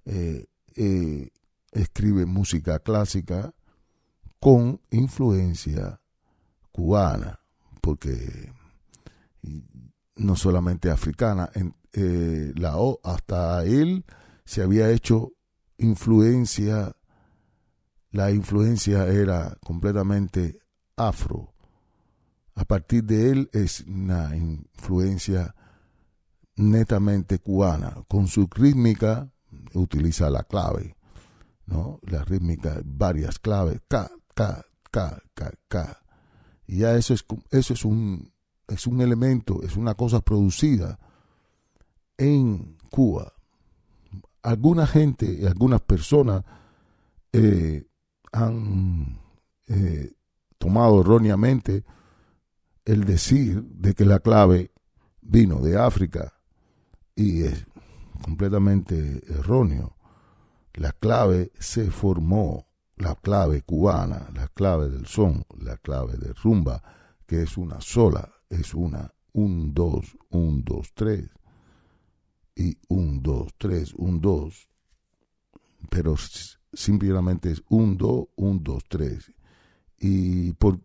eh, 0.06 0.46
eh, 0.76 1.30
escribe 1.74 2.26
música 2.26 2.80
clásica 2.80 3.54
con 4.40 4.82
influencia 4.92 6.02
cubana, 6.72 7.40
porque 7.82 8.52
no 10.16 10.36
solamente 10.36 10.90
africana, 10.90 11.50
en, 11.54 11.76
la, 12.56 12.76
hasta 13.04 13.64
él 13.66 14.06
se 14.46 14.62
había 14.62 14.90
hecho 14.90 15.32
influencia, 15.78 16.96
la 18.12 18.32
influencia 18.32 19.08
era 19.08 19.58
completamente 19.64 20.60
afro. 20.96 21.54
A 22.56 22.66
partir 22.66 23.04
de 23.04 23.32
él 23.32 23.50
es 23.54 23.82
una 23.82 24.36
influencia 24.36 25.56
netamente 26.56 27.40
cubana. 27.40 28.04
Con 28.08 28.28
su 28.28 28.48
rítmica 28.48 29.32
utiliza 29.74 30.30
la 30.30 30.44
clave, 30.44 30.96
¿no? 31.66 32.00
La 32.04 32.24
rítmica, 32.24 32.82
varias 32.84 33.40
claves, 33.40 33.82
K, 33.88 34.10
K, 34.34 34.66
K, 34.92 35.22
K, 35.34 35.52
K. 35.68 36.04
Y 36.68 36.80
ya 36.80 36.96
eso 36.96 37.14
es, 37.14 37.26
eso 37.52 37.74
es 37.74 37.86
un, 37.86 38.32
es 38.68 38.88
un 38.88 39.02
elemento, 39.02 39.62
es 39.64 39.76
una 39.76 39.96
cosa 39.96 40.22
producida 40.22 41.00
en 42.18 42.78
Cuba. 42.90 43.34
Alguna 44.42 44.86
gente 44.88 45.48
algunas 45.48 45.82
personas 45.82 46.44
eh, 47.32 47.86
han 48.32 49.20
eh, 49.68 50.12
tomado 50.58 51.02
erróneamente 51.02 51.84
el 52.86 53.06
decir 53.06 53.64
de 53.64 53.94
que 53.94 54.06
la 54.06 54.20
clave 54.20 54.72
vino 55.22 55.62
de 55.62 55.80
África 55.80 56.34
y 57.16 57.44
es 57.44 57.66
completamente 58.22 59.24
erróneo. 59.28 59.93
La 60.74 60.92
clave 60.92 61.52
se 61.60 61.92
formó, 61.92 62.68
la 62.98 63.16
clave 63.16 63.62
cubana, 63.62 64.30
la 64.34 64.48
clave 64.48 64.90
del 64.90 65.06
son, 65.06 65.46
la 65.60 65.78
clave 65.78 66.18
de 66.18 66.34
rumba, 66.34 66.82
que 67.26 67.44
es 67.44 67.58
una 67.58 67.80
sola, 67.82 68.32
es 68.50 68.74
una 68.74 69.14
un, 69.34 69.74
dos, 69.74 70.18
un, 70.30 70.64
dos, 70.64 70.92
tres, 70.94 71.30
y 72.56 72.78
un, 72.88 73.22
dos, 73.22 73.54
tres, 73.58 73.94
un, 73.96 74.22
dos, 74.22 74.70
pero 75.90 76.16
simplemente 76.72 77.52
es 77.52 77.64
un, 77.70 77.98
dos, 77.98 78.28
un, 78.36 78.64
dos, 78.64 78.84
tres. 78.88 79.32
Y 80.00 80.54
por, 80.54 80.80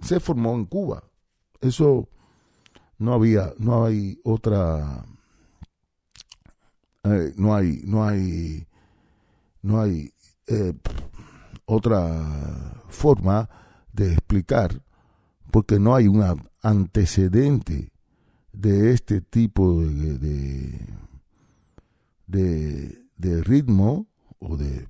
se 0.00 0.18
formó 0.18 0.54
en 0.54 0.64
Cuba. 0.66 1.04
Eso 1.60 2.08
no 2.98 3.14
había, 3.14 3.52
no 3.58 3.84
hay 3.84 4.20
otra 4.24 5.04
eh, 7.04 7.32
no 7.36 7.54
hay, 7.54 7.82
no 7.84 8.04
hay, 8.04 8.66
no 9.66 9.80
hay 9.80 10.12
eh, 10.46 10.72
otra 11.64 12.82
forma 12.88 13.50
de 13.92 14.12
explicar, 14.12 14.82
porque 15.50 15.80
no 15.80 15.94
hay 15.94 16.06
un 16.06 16.22
antecedente 16.62 17.90
de 18.52 18.92
este 18.92 19.20
tipo 19.20 19.82
de, 19.82 20.78
de, 22.26 23.02
de, 23.16 23.42
ritmo 23.42 24.06
o 24.38 24.56
de, 24.56 24.86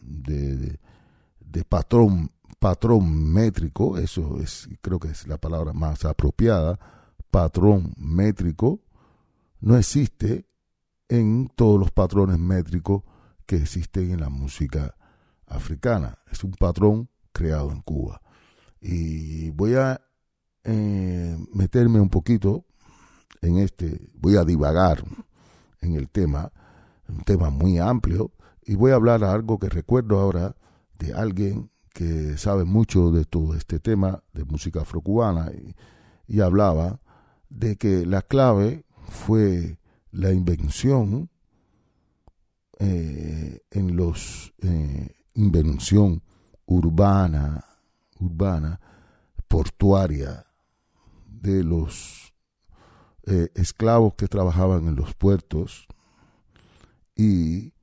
de, 0.00 0.78
de, 1.40 1.64
patrón 1.64 2.30
patrón 2.58 3.32
métrico, 3.32 3.98
eso 3.98 4.38
es 4.40 4.68
creo 4.80 4.98
que 4.98 5.08
es 5.08 5.26
la 5.26 5.38
palabra 5.38 5.72
más 5.72 6.04
apropiada, 6.04 6.78
patrón 7.30 7.94
métrico, 7.96 8.80
no 9.60 9.76
existe 9.76 10.46
en 11.08 11.50
todos 11.56 11.80
los 11.80 11.90
patrones 11.90 12.38
métricos 12.38 13.02
que 13.50 13.56
existen 13.56 14.12
en 14.12 14.20
la 14.20 14.28
música 14.28 14.94
africana. 15.48 16.20
Es 16.30 16.44
un 16.44 16.52
patrón 16.52 17.08
creado 17.32 17.72
en 17.72 17.82
Cuba. 17.82 18.22
Y 18.80 19.50
voy 19.50 19.74
a 19.74 20.00
eh, 20.62 21.36
meterme 21.52 22.00
un 22.00 22.10
poquito 22.10 22.64
en 23.42 23.58
este, 23.58 24.08
voy 24.14 24.36
a 24.36 24.44
divagar 24.44 25.02
en 25.80 25.96
el 25.96 26.08
tema, 26.08 26.52
un 27.08 27.24
tema 27.24 27.50
muy 27.50 27.78
amplio, 27.78 28.30
y 28.62 28.76
voy 28.76 28.92
a 28.92 28.94
hablar 28.94 29.24
algo 29.24 29.58
que 29.58 29.68
recuerdo 29.68 30.20
ahora 30.20 30.54
de 31.00 31.12
alguien 31.12 31.72
que 31.92 32.38
sabe 32.38 32.62
mucho 32.62 33.10
de 33.10 33.24
todo 33.24 33.56
este 33.56 33.80
tema 33.80 34.22
de 34.32 34.44
música 34.44 34.82
afrocubana 34.82 35.50
y, 35.50 35.74
y 36.28 36.40
hablaba 36.40 37.00
de 37.48 37.74
que 37.74 38.06
la 38.06 38.22
clave 38.22 38.84
fue 39.08 39.76
la 40.12 40.30
invención 40.30 41.30
eh, 42.82 43.60
en 43.70 43.94
los 43.94 44.54
eh, 44.62 45.14
invención 45.34 46.22
urbana 46.64 47.62
urbana 48.18 48.80
portuaria 49.48 50.46
de 51.26 51.62
los 51.62 52.32
eh, 53.26 53.50
esclavos 53.54 54.14
que 54.14 54.28
trabajaban 54.28 54.88
en 54.88 54.96
los 54.96 55.14
puertos 55.14 55.88
y, 57.14 57.74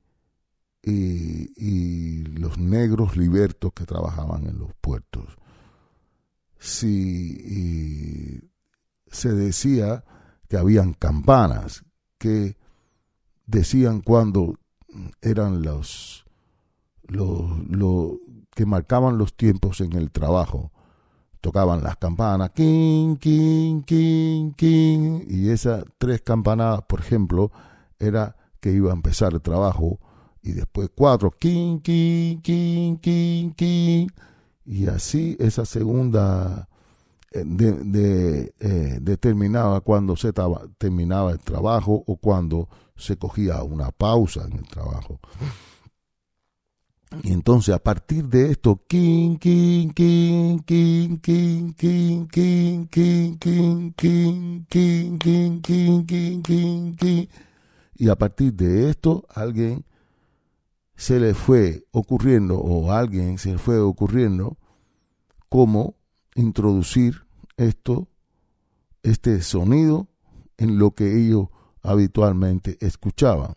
y, 0.82 2.24
los 2.24 2.58
negros 2.58 3.16
libertos 3.16 3.72
que 3.72 3.84
trabajaban 3.84 4.48
en 4.48 4.58
los 4.58 4.74
puertos. 4.80 5.36
Si 6.58 8.50
se 9.06 9.32
decía 9.32 10.02
que 10.48 10.56
habían 10.56 10.92
campanas 10.92 11.84
que 12.18 12.56
decían 13.46 14.00
cuando 14.00 14.58
eran 15.20 15.62
los, 15.62 16.24
los, 17.02 18.18
que 18.54 18.66
marcaban 18.66 19.18
los 19.18 19.34
tiempos 19.34 19.80
en 19.80 19.92
el 19.94 20.10
trabajo. 20.10 20.72
Tocaban 21.40 21.84
las 21.84 21.96
campanas, 21.96 22.50
king, 22.50 23.16
king, 23.16 23.82
king, 23.82 24.52
king, 24.52 25.20
y 25.28 25.50
esas 25.50 25.84
tres 25.96 26.20
campanadas, 26.22 26.82
por 26.82 27.00
ejemplo, 27.00 27.52
era 27.98 28.34
que 28.60 28.72
iba 28.72 28.90
a 28.90 28.94
empezar 28.94 29.32
el 29.34 29.40
trabajo, 29.40 30.00
y 30.42 30.52
después 30.52 30.90
cuatro, 30.94 31.30
king, 31.30 31.78
king, 31.78 32.38
king, 32.40 32.96
king, 32.96 33.52
king, 33.52 34.08
y 34.64 34.86
así 34.88 35.36
esa 35.38 35.64
segunda 35.64 36.68
eh, 37.30 37.44
de, 37.44 38.54
eh, 38.58 38.98
determinaba 39.00 39.80
cuando 39.82 40.16
se 40.16 40.32
terminaba 40.78 41.32
el 41.32 41.38
trabajo 41.38 42.02
o 42.06 42.16
cuando 42.16 42.68
se 42.98 43.16
cogía 43.16 43.62
una 43.62 43.90
pausa 43.90 44.44
en 44.44 44.58
el 44.58 44.68
trabajo. 44.68 45.20
Y 47.22 47.32
entonces 47.32 47.74
a 47.74 47.78
partir 47.78 48.26
de 48.26 48.50
esto, 48.50 48.82
king, 48.86 49.36
king, 49.38 49.88
king, 49.92 50.58
king, 50.60 51.18
king, 51.18 51.72
king, 51.72 52.26
king, 52.26 52.26
king, 52.28 52.86
king, 52.88 53.94
king, 53.94 53.94
king, 53.96 55.18
king, 55.18 55.60
king, 55.62 56.06
king, 56.06 56.42
king, 56.42 56.96
king, 56.96 57.26
y 57.94 58.08
a 58.08 58.16
partir 58.16 58.52
de 58.52 58.90
esto 58.90 59.26
alguien 59.30 59.84
se 60.96 61.18
le 61.18 61.32
fue 61.32 61.86
ocurriendo 61.92 62.58
o 62.58 62.92
alguien 62.92 63.38
se 63.38 63.52
le 63.52 63.58
fue 63.58 63.78
ocurriendo 63.78 64.58
cómo 65.48 65.96
introducir 66.34 67.26
esto, 67.56 68.08
este 69.02 69.40
sonido 69.40 70.08
en 70.58 70.78
lo 70.78 70.90
que 70.90 71.18
ellos 71.18 71.48
habitualmente 71.88 72.76
escuchaban. 72.80 73.54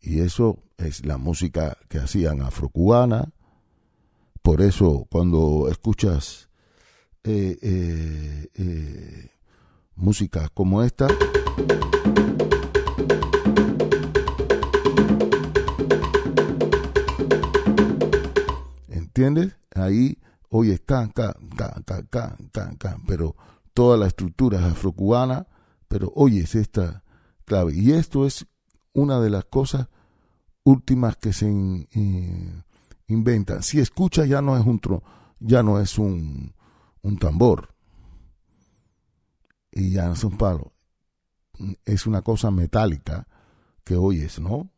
Y 0.00 0.20
eso 0.20 0.58
es 0.76 1.06
la 1.06 1.16
música 1.16 1.76
que 1.88 1.98
hacían 1.98 2.42
afrocubana. 2.42 3.32
Por 4.42 4.60
eso 4.60 5.06
cuando 5.10 5.68
escuchas 5.70 6.48
eh, 7.24 7.56
eh, 7.62 8.48
eh, 8.54 9.30
música 9.94 10.48
como 10.52 10.82
esta, 10.82 11.06
¿entiendes? 18.88 19.54
Ahí 19.74 20.18
hoy 20.48 20.72
están, 20.72 21.10
can, 21.10 21.34
can, 21.56 22.76
can, 22.76 23.02
pero 23.06 23.36
toda 23.72 23.96
la 23.96 24.08
estructura 24.08 24.58
es 24.58 24.64
afrocubana, 24.64 25.46
pero 25.86 26.12
oyes 26.16 26.56
esta 26.56 27.01
Y 27.70 27.92
esto 27.92 28.26
es 28.26 28.46
una 28.92 29.20
de 29.20 29.30
las 29.30 29.44
cosas 29.44 29.88
últimas 30.64 31.16
que 31.16 31.32
se 31.32 31.46
inventan. 33.06 33.62
Si 33.62 33.80
escucha 33.80 34.24
ya 34.24 34.42
no 34.42 34.56
es 34.56 34.64
un 34.64 34.80
ya 35.40 35.62
no 35.62 35.80
es 35.80 35.98
un, 35.98 36.54
un 37.02 37.18
tambor 37.18 37.74
y 39.70 39.92
ya 39.92 40.06
no 40.06 40.14
es 40.14 40.24
un 40.24 40.36
palo. 40.36 40.72
Es 41.84 42.06
una 42.06 42.22
cosa 42.22 42.50
metálica 42.50 43.26
que 43.84 43.96
oyes, 43.96 44.40
¿no? 44.40 44.70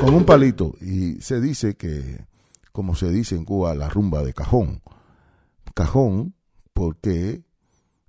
Con 0.00 0.14
un 0.14 0.24
palito. 0.24 0.74
Y 0.80 1.20
se 1.20 1.40
dice 1.40 1.76
que, 1.76 2.24
como 2.72 2.94
se 2.94 3.10
dice 3.10 3.34
en 3.34 3.44
Cuba, 3.44 3.74
la 3.74 3.88
rumba 3.88 4.22
de 4.22 4.32
cajón. 4.34 4.82
Cajón 5.74 6.34
porque 6.72 7.42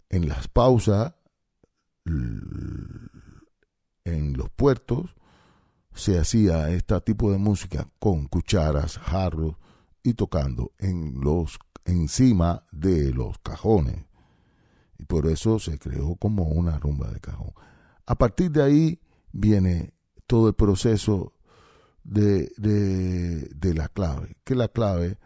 en 0.10 0.28
las 0.28 0.48
pausas 0.48 1.14
en 4.06 4.34
los 4.34 4.50
puertos 4.50 5.16
se 5.94 6.18
hacía 6.18 6.70
este 6.70 7.00
tipo 7.02 7.32
de 7.32 7.38
música 7.38 7.88
con 8.00 8.28
cucharas, 8.28 8.98
jarros 8.98 9.56
y 10.04 10.14
tocando 10.14 10.72
en 10.78 11.20
los 11.20 11.60
encima 11.86 12.64
de 12.72 13.12
los 13.12 13.38
cajones. 13.40 14.06
Y 14.98 15.06
por 15.06 15.28
eso 15.28 15.60
se 15.60 15.78
creó 15.80 16.16
como 16.16 16.44
una 16.44 16.78
rumba 16.78 17.10
de 17.12 17.20
cajón. 17.20 17.54
A 18.06 18.16
partir 18.16 18.52
de 18.52 18.64
ahí 18.64 19.02
viene 19.32 19.94
todo 20.28 20.50
el 20.50 20.56
proceso 20.56 21.34
de, 22.04 22.52
de, 22.58 23.74
la 23.74 23.88
clave, 23.88 24.36
que 24.44 24.56
la 24.56 24.68
clave 24.68 25.18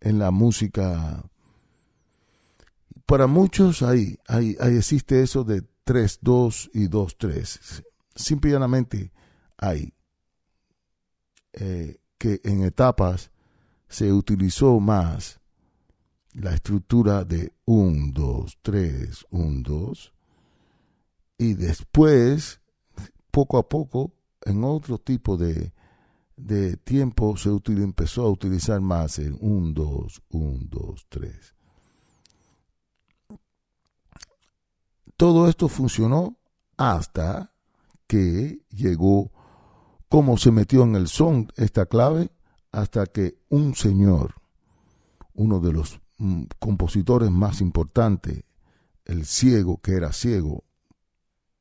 en 0.00 0.18
la 0.18 0.30
música, 0.30 1.24
para 3.12 3.26
muchos 3.26 3.82
hay, 3.82 4.18
hay, 4.26 4.56
hay 4.58 4.78
existe 4.78 5.22
eso 5.22 5.44
de 5.44 5.60
3, 5.84 6.20
2 6.22 6.70
y 6.72 6.88
2, 6.88 7.16
3. 7.18 7.82
Simplemente 8.14 9.12
hay 9.58 9.92
eh, 11.52 11.98
que 12.16 12.40
en 12.42 12.62
etapas 12.62 13.30
se 13.86 14.10
utilizó 14.10 14.80
más 14.80 15.38
la 16.32 16.54
estructura 16.54 17.22
de 17.26 17.52
1, 17.66 18.12
2, 18.14 18.58
3, 18.62 19.26
1, 19.28 19.60
2 19.62 20.12
y 21.36 21.52
después, 21.52 22.62
poco 23.30 23.58
a 23.58 23.68
poco, 23.68 24.14
en 24.40 24.64
otro 24.64 24.96
tipo 24.96 25.36
de, 25.36 25.74
de 26.38 26.78
tiempo 26.78 27.36
se 27.36 27.50
empezó 27.50 28.22
a 28.22 28.30
utilizar 28.30 28.80
más 28.80 29.18
el 29.18 29.36
1, 29.38 29.72
2, 29.74 30.22
1, 30.30 30.60
2, 30.70 31.06
3. 31.10 31.54
Todo 35.22 35.46
esto 35.46 35.68
funcionó 35.68 36.36
hasta 36.76 37.52
que 38.08 38.58
llegó, 38.70 39.30
como 40.08 40.36
se 40.36 40.50
metió 40.50 40.82
en 40.82 40.96
el 40.96 41.06
son 41.06 41.46
esta 41.54 41.86
clave, 41.86 42.32
hasta 42.72 43.06
que 43.06 43.38
un 43.48 43.76
señor, 43.76 44.34
uno 45.34 45.60
de 45.60 45.72
los 45.74 46.00
mm, 46.18 46.46
compositores 46.58 47.30
más 47.30 47.60
importantes, 47.60 48.42
el 49.04 49.24
ciego 49.24 49.80
que 49.80 49.92
era 49.92 50.12
ciego, 50.12 50.64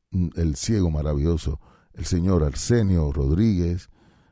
mm, 0.09 0.29
el 0.37 0.55
ciego 0.55 0.89
maravilloso, 0.89 1.59
el 1.93 2.05
señor 2.05 2.43
Arsenio 2.43 3.11
Rodríguez, 3.11 3.91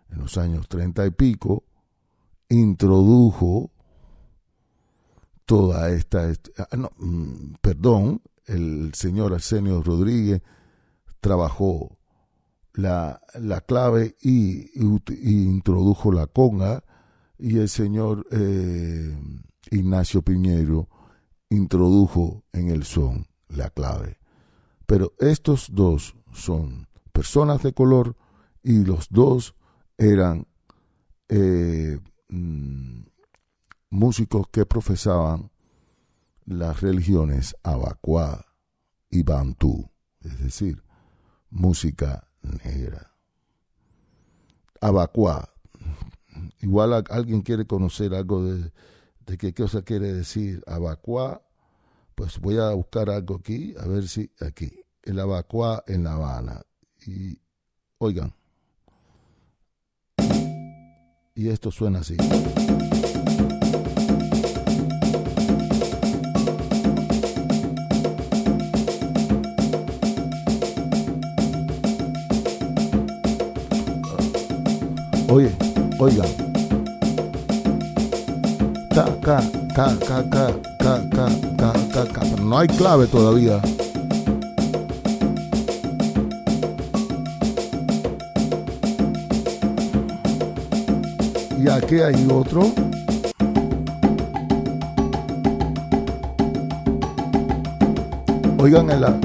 en 0.10 0.18
los 0.18 0.40
años 0.40 0.68
treinta 0.68 1.06
y 1.06 1.12
pico, 1.12 1.66
introdujo 2.50 3.70
toda 5.46 5.92
esta, 5.92 6.32
ah, 6.58 6.76
no, 6.76 6.92
mm, 6.98 7.58
perdón, 7.62 8.24
el 8.50 8.94
señor 8.94 9.34
Arsenio 9.34 9.82
Rodríguez 9.82 10.42
trabajó 11.20 11.98
la, 12.74 13.22
la 13.40 13.62
clave 13.62 14.16
y, 14.22 14.70
introdujo 14.80 16.12
la 16.12 16.28
conga 16.28 16.84
y 17.38 17.58
el 17.58 17.70
señor 17.70 18.26
eh, 18.32 19.18
Ignacio 19.72 20.22
Piñero 20.22 20.90
introdujo 21.50 22.44
en 22.54 22.70
el 22.70 22.84
son 22.84 23.28
la 23.48 23.70
clave. 23.70 24.20
Pero 24.86 25.14
estos 25.20 25.70
dos 25.72 26.16
son 26.32 26.88
personas 27.12 27.64
de 27.64 27.74
color 27.74 28.16
y 28.64 28.84
los 28.84 29.08
dos 29.10 29.56
eran 29.98 30.48
eh, 31.28 32.00
mm, 32.30 33.02
músicos 33.90 34.48
que 34.52 34.66
profesaban 34.66 35.52
las 36.50 36.82
religiones 36.82 37.56
abacuá 37.62 38.44
y 39.10 39.22
bantú, 39.22 39.92
es 40.22 40.40
decir, 40.40 40.84
música 41.52 42.28
negra. 42.42 43.14
Abacuá. 44.82 45.54
Igual 46.62 47.06
alguien 47.10 47.42
quiere 47.42 47.68
conocer 47.68 48.16
algo 48.16 48.44
de, 48.44 48.72
de 49.28 49.38
qué 49.38 49.54
cosa 49.54 49.84
quiere 49.84 50.12
decir 50.12 50.64
abacuá, 50.66 51.44
pues 52.16 52.40
voy 52.40 52.58
a 52.58 52.72
buscar 52.72 53.12
algo 53.12 53.36
aquí, 53.36 53.76
a 53.80 53.88
ver 53.88 54.08
si 54.08 54.32
aquí, 54.42 54.72
el 55.04 55.20
abacuá 55.20 55.84
en 55.88 56.04
La 56.04 56.14
Habana. 56.14 56.62
Y 57.06 57.40
oigan, 58.00 58.34
y 61.36 61.48
esto 61.48 61.70
suena 61.72 62.00
así. 62.00 62.18
Oye, 75.40 75.52
oigan. 76.00 76.28
Ca, 78.94 79.06
ca, 79.22 79.40
ca, 79.74 79.96
ca, 80.06 80.24
ca, 80.30 80.52
ca, 80.78 81.30
ca, 81.56 81.74
ca, 81.94 82.04
ca, 82.12 82.22
no 82.44 82.58
hay 82.58 82.68
clave 82.68 83.08
todavía. 83.08 83.62
Y 91.58 91.70
aquí 91.70 92.02
hay 92.02 92.28
otro. 92.30 92.70
Oigan 98.58 98.90
el, 98.90 99.00
la, 99.00 99.18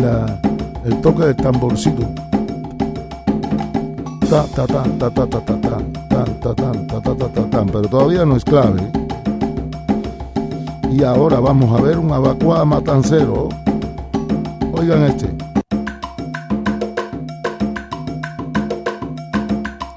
la, 0.00 0.40
el 0.86 1.00
toque 1.02 1.24
del 1.24 1.36
tamborcito 1.36 2.08
pero 7.72 7.88
todavía 7.88 8.24
no 8.24 8.36
es 8.36 8.44
clave. 8.44 8.90
Y 10.90 11.04
ahora 11.04 11.38
vamos 11.38 11.78
a 11.78 11.82
ver 11.82 11.98
un 11.98 12.12
abacuá 12.12 12.64
matancero. 12.64 13.48
Oigan 14.72 15.04
este. 15.04 15.32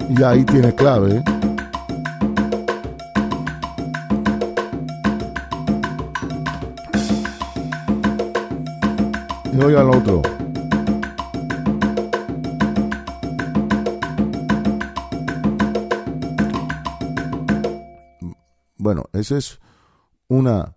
Y 0.08 0.22
ahí 0.22 0.44
tiene 0.44 0.72
clave. 0.72 1.22
Y 9.52 9.60
oigan 9.60 9.88
el 9.88 9.96
otro. 9.96 10.37
Esa 19.18 19.36
es 19.36 19.60
una 20.28 20.76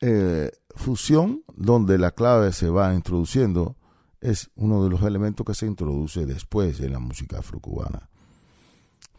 eh, 0.00 0.50
fusión 0.74 1.42
donde 1.56 1.98
la 1.98 2.12
clave 2.12 2.52
se 2.52 2.68
va 2.68 2.94
introduciendo. 2.94 3.76
Es 4.20 4.50
uno 4.54 4.84
de 4.84 4.90
los 4.90 5.02
elementos 5.02 5.46
que 5.46 5.54
se 5.54 5.66
introduce 5.66 6.26
después 6.26 6.80
en 6.80 6.92
la 6.92 6.98
música 6.98 7.38
afrocubana. 7.38 8.10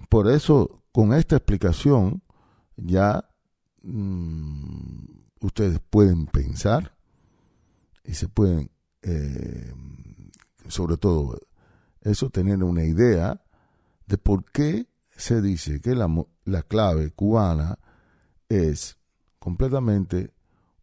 Por 0.10 0.30
eso, 0.30 0.84
con 0.92 1.14
esta 1.14 1.38
explicación, 1.38 2.22
ya 2.76 3.28
mm, 3.84 5.06
ustedes 5.42 5.80
pueden 5.90 6.28
pensar 6.28 6.96
y 8.04 8.14
se 8.14 8.28
pueden, 8.28 8.72
eh, 9.02 9.74
sobre 10.68 10.98
todo 10.98 11.40
eso, 12.02 12.30
tener 12.30 12.64
una 12.64 12.84
idea 12.84 13.42
de 14.06 14.18
por 14.18 14.46
qué 14.52 14.88
se 15.16 15.42
dice 15.42 15.82
que 15.82 15.96
la, 15.96 16.08
la 16.46 16.64
clave 16.64 17.12
cubana 17.12 17.78
es 18.52 18.98
completamente 19.40 20.34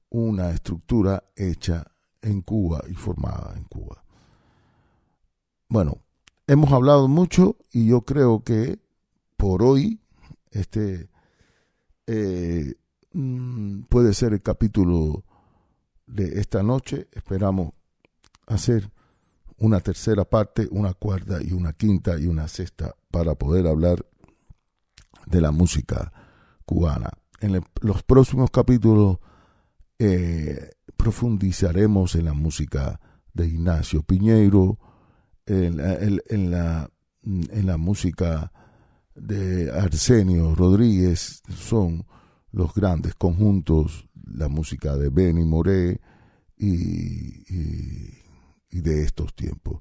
una 0.09 0.51
estructura 0.51 1.23
hecha 1.37 1.87
en 2.23 2.41
Cuba 2.41 2.83
y 2.89 2.95
formada 2.95 3.55
en 3.57 3.65
Cuba. 3.65 4.03
Bueno, 5.69 5.99
hemos 6.47 6.73
hablado 6.73 7.09
mucho 7.09 7.57
y 7.71 7.89
yo 7.89 8.03
creo 8.03 8.43
que 8.43 8.81
por 9.37 9.63
hoy 9.63 10.01
este 10.51 11.11
eh, 12.07 12.75
mm, 13.13 13.83
puede 13.83 14.15
ser 14.15 14.33
el 14.33 14.41
capítulo 14.41 15.25
de 16.07 16.41
esta 16.41 16.63
noche. 16.63 17.09
Esperamos 17.13 17.75
hacer 18.47 18.91
una 19.59 19.81
tercera 19.81 20.25
parte, 20.25 20.67
una 20.71 20.95
cuarta 20.95 21.43
y 21.43 21.53
una 21.53 21.75
quinta 21.75 22.19
y 22.19 22.27
una 22.27 22.49
sexta 22.49 22.97
para 23.11 23.35
poder 23.35 23.67
hablar 23.67 24.07
de 25.27 25.41
la 25.43 25.51
música 25.51 26.11
cubana. 26.65 27.11
En 27.41 27.63
los 27.81 28.03
próximos 28.03 28.51
capítulos 28.51 29.19
eh, 29.99 30.71
profundizaremos 30.97 32.15
en 32.15 32.25
la 32.25 32.35
música 32.35 33.01
de 33.33 33.47
Ignacio 33.47 34.03
Piñeiro, 34.03 34.79
en, 35.47 35.77
la, 36.51 36.91
en 37.23 37.67
la 37.67 37.77
música 37.77 38.53
de 39.15 39.71
Arsenio 39.71 40.55
Rodríguez, 40.55 41.43
son 41.49 42.05
los 42.53 42.75
grandes 42.75 43.15
conjuntos, 43.15 44.09
la 44.25 44.49
música 44.49 44.97
de 44.97 45.11
Benny 45.11 45.45
Moré 45.45 46.01
y, 46.57 47.45
de 48.71 49.03
estos 49.03 49.35
tiempos. 49.35 49.81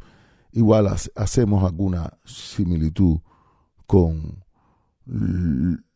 Igual 0.51 0.87
hacemos 1.15 1.63
alguna 1.63 2.17
similitud 2.25 3.19
con 3.85 4.43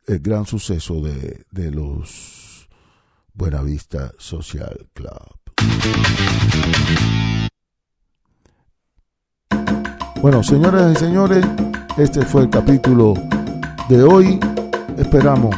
el 0.07 0.19
gran 0.19 0.45
suceso 0.45 1.01
de, 1.01 1.45
de 1.51 1.71
los 1.71 2.67
Buenavista 3.33 4.11
Social 4.17 4.87
Club. 4.93 5.41
Bueno, 10.21 10.43
señoras 10.43 10.93
y 10.93 10.95
señores, 10.99 11.45
este 11.97 12.23
fue 12.23 12.43
el 12.43 12.49
capítulo 12.49 13.13
de 13.89 14.03
hoy. 14.03 14.39
Esperamos 14.97 15.55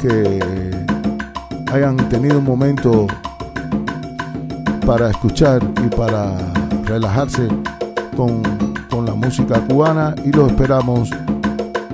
que 0.00 0.40
hayan 1.72 1.96
tenido 2.08 2.38
un 2.38 2.44
momento 2.44 3.06
para 4.86 5.10
escuchar 5.10 5.62
y 5.84 5.94
para 5.94 6.36
relajarse 6.84 7.46
con, 8.16 8.42
con 8.88 9.04
la 9.04 9.14
música 9.14 9.60
cubana 9.66 10.14
y 10.24 10.32
lo 10.32 10.46
esperamos 10.46 11.10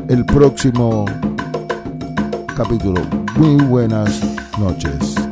el 0.08 0.24
próximo 0.24 1.04
capítulo. 2.56 3.02
Muy 3.36 3.62
buenas 3.66 4.22
noches. 4.58 5.25